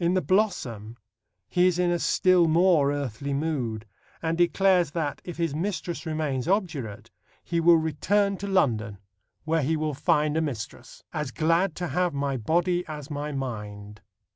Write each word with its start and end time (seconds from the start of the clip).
In 0.00 0.14
The 0.14 0.20
Blossom 0.20 0.96
he 1.48 1.68
is 1.68 1.78
in 1.78 1.92
a 1.92 2.00
still 2.00 2.48
more 2.48 2.92
earthly 2.92 3.32
mood, 3.32 3.86
and 4.20 4.36
declares 4.36 4.90
that, 4.90 5.22
if 5.24 5.36
his 5.36 5.54
mistress 5.54 6.04
remains 6.04 6.48
obdurate, 6.48 7.08
he 7.44 7.60
will 7.60 7.76
return 7.76 8.36
to 8.38 8.48
London, 8.48 8.98
where 9.44 9.62
he 9.62 9.76
will 9.76 9.94
find 9.94 10.36
a 10.36 10.40
mistress: 10.42 11.04
As 11.12 11.30
glad 11.30 11.76
to 11.76 11.86
have 11.86 12.12
my 12.12 12.36
body 12.36 12.84
as 12.88 13.12
my 13.12 13.30
mind. 13.30 14.00